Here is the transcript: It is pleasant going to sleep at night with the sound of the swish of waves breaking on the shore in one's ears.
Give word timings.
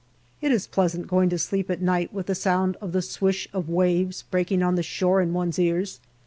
It 0.41 0.51
is 0.51 0.65
pleasant 0.65 1.05
going 1.05 1.29
to 1.29 1.37
sleep 1.37 1.69
at 1.69 1.79
night 1.79 2.11
with 2.11 2.25
the 2.25 2.33
sound 2.33 2.75
of 2.81 2.91
the 2.91 3.03
swish 3.03 3.47
of 3.53 3.69
waves 3.69 4.23
breaking 4.31 4.63
on 4.63 4.73
the 4.73 4.81
shore 4.81 5.21
in 5.21 5.31
one's 5.31 5.59
ears. 5.59 5.99